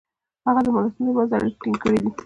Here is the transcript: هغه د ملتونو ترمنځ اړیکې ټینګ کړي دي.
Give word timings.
هغه 0.47 0.61
د 0.65 0.67
ملتونو 0.75 1.07
ترمنځ 1.15 1.29
اړیکې 1.37 1.59
ټینګ 1.61 1.77
کړي 1.83 1.99
دي. 2.03 2.09